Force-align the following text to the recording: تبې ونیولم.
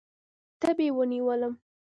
تبې 0.61 0.87
ونیولم. 0.97 1.53